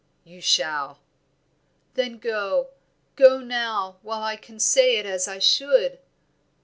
"You 0.23 0.41
shall." 0.41 0.97
"Then 1.93 2.17
go; 2.17 2.69
go 3.15 3.39
now, 3.39 3.97
while 4.01 4.23
I 4.23 4.35
can 4.35 4.59
say 4.59 4.97
it 4.97 5.05
as 5.05 5.27
I 5.27 5.37
should." 5.37 5.99